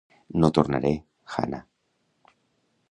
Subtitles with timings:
[0.43, 0.91] No tornaré,
[1.35, 1.63] Hannah.